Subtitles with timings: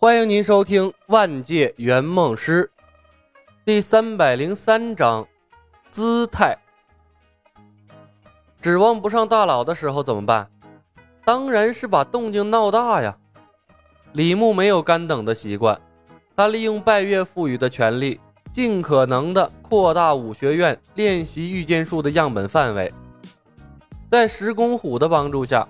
[0.00, 2.70] 欢迎您收听《万界圆梦师》
[3.64, 5.26] 第三百零三章：
[5.90, 6.56] 姿态。
[8.62, 10.48] 指望不上大佬的时候怎么办？
[11.24, 13.18] 当然是把动静闹大呀！
[14.12, 15.76] 李牧没有干等的习惯，
[16.36, 18.20] 他利用拜月赋予的权力，
[18.52, 22.92] 尽可能的扩大武学院练习御剑术的样本范围。
[24.08, 25.66] 在石公虎的帮助下。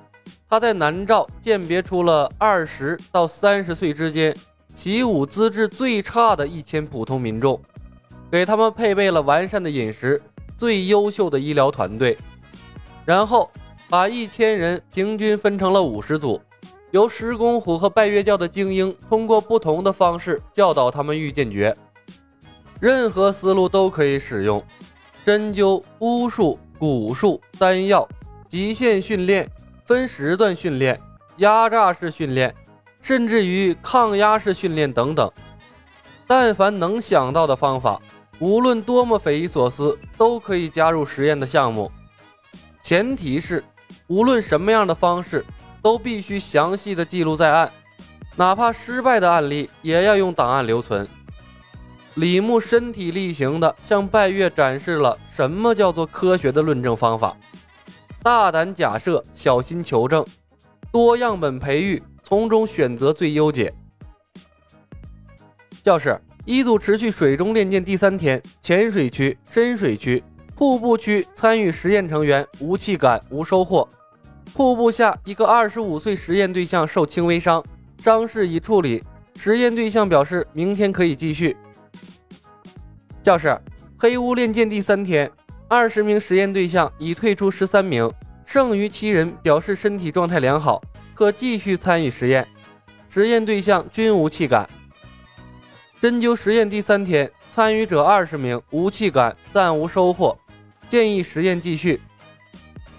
[0.51, 4.34] 他在南诏鉴别出了二十到三十岁之间
[4.75, 7.61] 习武资质最差的一千普通民众，
[8.30, 10.23] 给他们配备了完善的饮食、
[10.56, 12.16] 最优秀的医疗团队，
[13.05, 13.51] 然后
[13.91, 16.41] 把一千人平均分成了五十组，
[16.92, 21.77] 由石公虎和拜月教的精英通过不同的方式教导他们御剑诀，
[22.80, 24.65] 任何思路都可以使用，
[25.27, 28.09] 针灸、巫术、蛊术、丹药、
[28.48, 29.47] 极限训练。
[29.88, 31.01] 分时段训练、
[31.38, 32.55] 压榨式训练，
[33.01, 35.33] 甚至于抗压式训练等等，
[36.27, 37.98] 但凡能想到的方法，
[38.39, 41.91] 无论多么匪夷所思，都可以加入实验的项目。
[42.83, 43.64] 前提是，
[44.09, 45.42] 无论什么样的方式，
[45.81, 47.72] 都必须详细的记录在案，
[48.36, 51.09] 哪怕失败的案例，也要用档案留存。
[52.16, 57.34] 李牧身体力行的向拜月展示了什么叫做科学的论证方法。
[58.22, 60.24] 大胆假设，小心求证，
[60.91, 63.72] 多样本培育，从中选择最优解。
[65.83, 70.22] 教室一组持续水中练剑第三天，浅水区、深水区、
[70.55, 73.88] 瀑布区参与实验成员无气感无收获。
[74.53, 77.64] 瀑布下一个二十五岁实验对象受轻微伤，
[78.03, 79.03] 伤势已处理。
[79.36, 81.56] 实验对象表示明天可以继续。
[83.22, 83.56] 教室
[83.97, 85.30] 黑屋练剑第三天。
[85.70, 88.11] 二十名实验对象已退出十三名，
[88.47, 90.83] 剩余七人表示身体状态良好，
[91.14, 92.48] 可继续参与实验。
[93.10, 94.66] 实验对象均无气感。
[96.00, 100.38] 针灸实验第三天，参与者二十名，无气感，暂无收获，
[100.88, 102.00] 建议实验继续。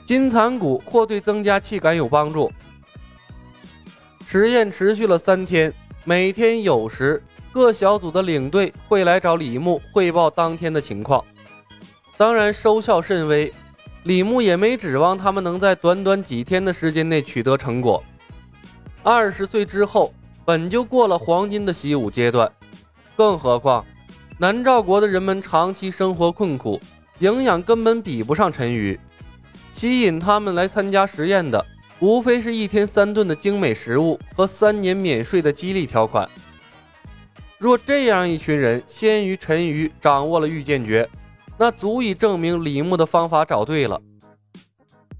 [0.05, 2.51] 金蚕骨或对增加气感有帮助。
[4.27, 5.73] 实验持续了三天，
[6.05, 7.19] 每天有时
[7.51, 11.25] 各小组的领队会来找李牧汇报当天的情况。
[12.19, 13.53] 当然收效甚微，
[14.03, 18.03] 李牧也没指望他们能在短短几天的时间内取得成果。
[19.01, 20.13] 二十岁之后
[20.43, 22.51] 本就过了黄金的习武阶段，
[23.15, 23.85] 更何况
[24.37, 26.77] 南诏国的人们长期生活困苦，
[27.19, 28.99] 营养根本比不上陈鱼。
[29.71, 31.65] 吸引他们来参加实验的，
[32.01, 36.29] 无非是一天三顿的精美食物和三年免税的激励条款。
[37.57, 41.09] 若这样一群人先于陈鱼掌握了御剑诀，
[41.59, 44.01] 那足以证明李牧的方法找对了。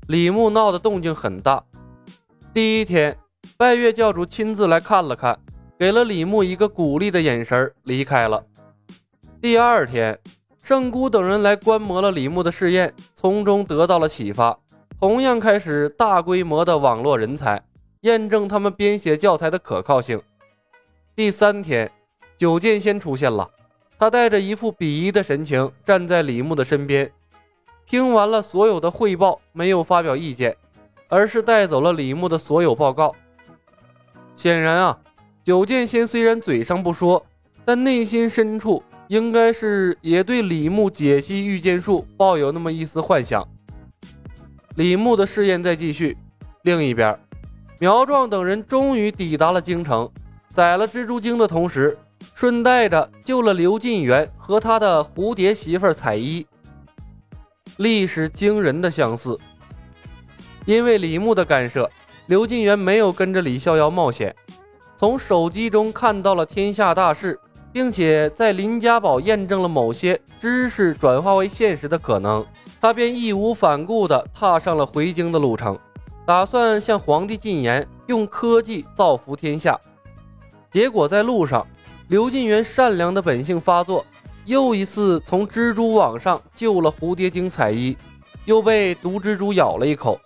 [0.07, 1.61] 李牧闹的动静很大。
[2.53, 3.15] 第一天，
[3.57, 5.37] 拜月教主亲自来看了看，
[5.77, 8.41] 给了李牧一个鼓励的眼神，离开了。
[9.41, 10.17] 第二天，
[10.63, 14.57] 圣姑等人来观摩了李牧的试验，从中得到了启发，
[14.97, 17.61] 同样开始大规模的网络人才，
[18.01, 20.21] 验证他们编写教材的可靠性。
[21.17, 21.91] 第三天，
[22.37, 23.49] 九剑仙出现了。
[23.99, 27.11] 他带着一副鄙夷的神情站在李牧的身边，
[27.85, 30.55] 听完了所有的汇报，没有发表意见，
[31.09, 33.13] 而是带走了李牧的所有报告。
[34.35, 34.97] 显然啊，
[35.43, 37.25] 九剑仙虽然嘴上不说，
[37.65, 43.45] 但内心深处应该是也对李牧解析御剑术抱有那么一丝幻想。
[44.75, 46.15] 李牧的试验在继续，
[46.61, 47.19] 另一边，
[47.79, 50.09] 苗壮等人终于抵达了京城，
[50.53, 51.97] 宰了蜘蛛精的同时。
[52.33, 56.45] 顺带着救了刘进元和他的蝴蝶媳妇儿彩衣，
[57.77, 59.37] 历史惊人的相似。
[60.65, 61.89] 因为李牧的干涉，
[62.27, 64.35] 刘进元没有跟着李逍遥冒险，
[64.95, 67.39] 从手机中看到了天下大势，
[67.73, 72.45] 并且在林家堡验证了某些知识转化为现实的可能，
[72.79, 75.77] 他便义无反顾地踏上了回京的路程，
[76.25, 79.79] 打算向皇帝进言，用科技造福天下。
[80.71, 81.67] 结果在路上。
[82.09, 84.03] 刘进元善良的本性发作，
[84.45, 87.95] 又一次从蜘蛛网上救了蝴蝶精彩衣，
[88.45, 90.19] 又被毒蜘蛛咬了一口。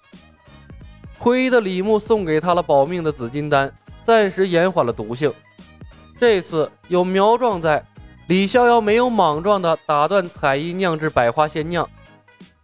[1.20, 3.70] 亏得李牧送给他了保命的紫金丹，
[4.02, 5.34] 暂时延缓了毒性。
[6.18, 7.86] 这次有苗壮在，
[8.28, 11.88] 李逍遥没有莽撞的打断彩衣酿制百花仙酿。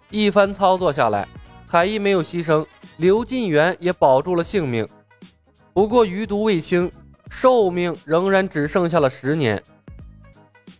[0.10, 1.28] 一番操作下来，
[1.66, 4.88] 彩衣没有牺牲，刘进元也保住了性命。
[5.74, 6.90] 不过余毒未清。
[7.30, 9.62] 寿命仍然只剩下了十年。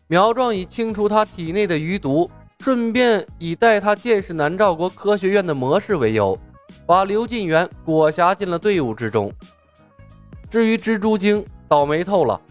[0.08, 2.30] 苗壮以清除他体内的余毒，
[2.60, 6.38] 顺便以带他见识南诏国科学院的模式为由，
[6.86, 9.32] 把刘进元裹挟进了队伍之中。
[10.50, 12.42] 至于蜘蛛精，倒霉透了。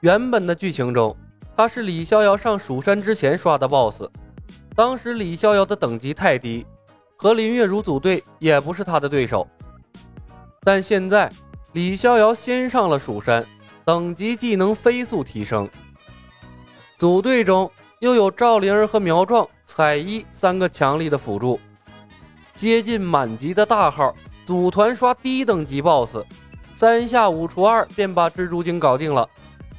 [0.00, 1.16] 原本的剧情中，
[1.56, 4.08] 他是李逍遥上蜀山之前刷的 BOSS，
[4.74, 6.66] 当时李逍遥的等级太低，
[7.16, 9.46] 和林月如组队也不是他的对手。
[10.62, 11.32] 但现在
[11.72, 13.46] 李逍遥先上了蜀山，
[13.84, 15.68] 等级技能飞速提升，
[16.96, 21.60] 组队中又有赵灵儿和苗壮、彩衣三个强力的辅助，
[22.56, 24.14] 接近满级的大号，
[24.46, 26.24] 组团刷低等级 BOSS，
[26.72, 29.28] 三下五除二便把蜘蛛精搞定了。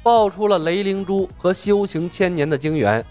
[0.02, 3.04] 爆出了雷灵珠和修行千年的晶元。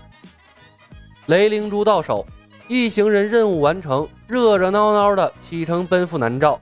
[1.28, 2.26] 雷灵珠到手，
[2.68, 6.60] 一行人任务完成，热热闹闹的启程奔赴南诏。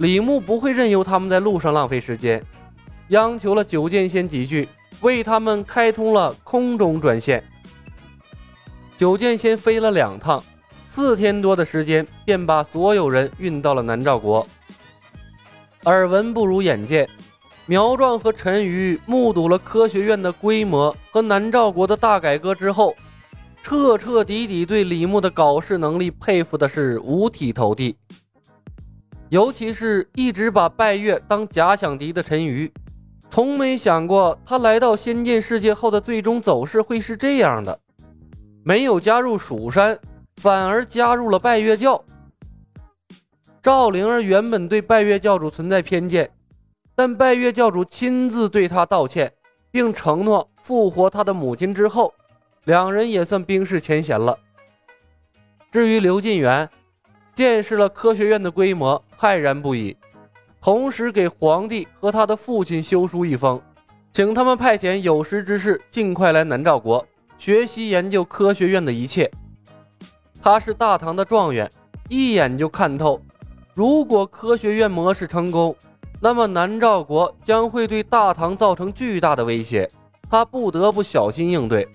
[0.00, 2.42] 李牧不会任由他们在路上浪费时间，
[3.08, 4.66] 央求了九剑仙几句，
[5.02, 7.44] 为他们开通了空中专线。
[8.96, 10.42] 九剑仙飞了两趟，
[10.86, 14.48] 四天多的时间便把所有人运到了南诏国。
[15.84, 17.06] 耳闻不如眼见。
[17.66, 22.96] 苗壮和陈鱼目睹了科学院的规模和南诏国的大改革之后，
[23.62, 27.94] 彻彻底底对李牧的搞事能力佩服的是五体投地。
[29.30, 32.70] 尤其是一直把拜月当假想敌的陈鱼，
[33.28, 37.78] 从没想过他来到仙剑世界后的最终走势会是这样的：
[38.64, 39.96] 没有加入蜀山，
[40.38, 42.04] 反而加入了拜月教。
[43.62, 46.28] 赵灵儿原本对拜月教主存在偏见。
[46.96, 49.32] 但拜月教主亲自对他道歉，
[49.70, 52.12] 并承诺复活他的母亲之后，
[52.64, 54.36] 两人也算冰释前嫌了。
[55.70, 56.68] 至于刘进元，
[57.40, 59.96] 见识了科学院的规模，骇然不已，
[60.60, 63.58] 同时给皇帝和他的父亲修书一封，
[64.12, 67.02] 请他们派遣有识之士尽快来南诏国
[67.38, 69.30] 学习研究科学院的一切。
[70.42, 71.70] 他是大唐的状元，
[72.10, 73.18] 一眼就看透，
[73.72, 75.74] 如果科学院模式成功。
[76.20, 79.90] 那么南诏国将会对大唐造成巨大的威胁，
[80.28, 81.88] 他不得不小心应对。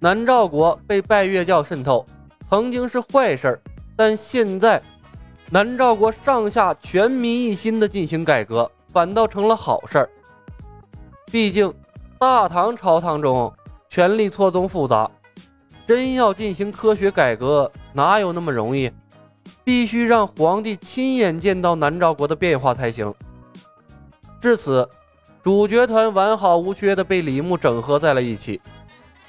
[0.00, 2.04] 南诏国被拜月教渗透，
[2.50, 3.62] 曾经是坏事儿，
[3.96, 4.82] 但现在
[5.50, 10.10] 南诏国上下全民一心的进行改革，反倒成了好事儿。
[11.30, 11.72] 毕竟
[12.18, 13.52] 大唐朝堂中
[13.88, 15.10] 权力错综复杂，
[15.86, 18.90] 真要进行科学改革，哪有那么容易？
[19.64, 23.12] 必须让皇帝亲眼见到南诏国的变化才行。
[24.40, 24.88] 至此，
[25.42, 28.60] 主角团完好无缺的被李牧整合在了一起，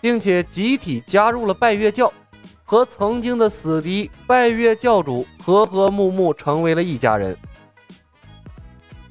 [0.02, 2.12] 并且集体加入了拜月教，
[2.66, 7.38] 和曾经的死敌拜月教主和和睦睦成为了一家人。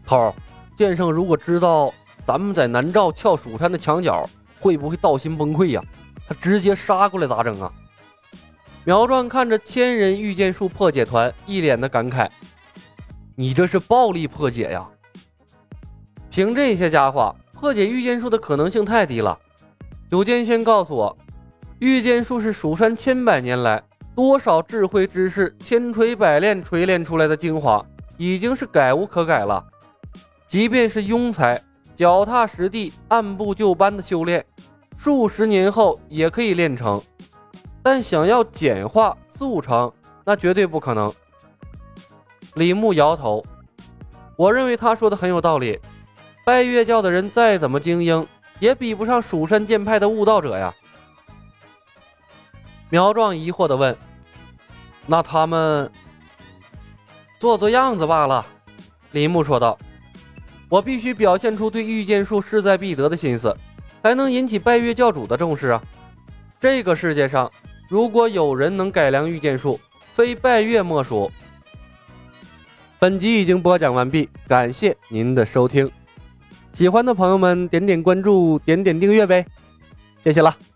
[0.04, 0.34] 头儿，
[0.76, 1.93] 剑圣如果知道
[2.26, 4.28] 咱们在南诏撬蜀山的墙角，
[4.60, 5.82] 会不会道心崩溃呀？
[6.26, 7.72] 他直接杀过来咋整啊？
[8.84, 12.28] 苗壮看着千人御剑术破解团，一脸的感慨
[13.37, 14.88] ：“你这是暴力破解呀！
[16.31, 19.38] 凭这些家伙，破解御剑术的可能性太低了。”
[20.10, 21.16] 九剑仙告诉我，
[21.82, 23.82] 御剑术是蜀山千百年来
[24.14, 27.84] 多少智慧之士千锤百炼锤炼出来的精华，
[28.17, 29.67] 已经是改无可改了。
[30.46, 31.61] 即便是庸才，
[31.96, 34.46] 脚踏实地、按部就班的修炼，
[34.96, 37.02] 数十年后也可以练成。
[37.82, 39.93] 但想要简化速成，
[40.25, 41.12] 那绝对不可能。
[42.55, 43.44] 李牧摇头，
[44.37, 45.81] 我认为他说的很有道理。
[46.46, 48.24] 拜月教的人再怎么精英，
[48.60, 50.72] 也比不上蜀山剑派的悟道者呀。
[52.93, 53.96] 苗壮疑惑地问
[55.08, 55.91] ：“那他们
[57.39, 58.44] 做做样子罢了。”
[59.13, 59.79] 林牧说道
[60.69, 63.56] ：“我必须表现出对御剑术势在必得的心思，
[64.03, 65.82] 才能引起拜月教主的重视啊。
[66.61, 67.51] 这个世界上……”
[67.89, 69.81] 如果有人能改良御剑术，
[70.15, 71.31] 非拜月莫属。
[72.99, 75.91] 本集已经播讲完毕，感谢您的收听。
[76.72, 79.46] 喜欢的朋友们点点关注，点点订阅呗，
[80.25, 80.71] 谢谢了。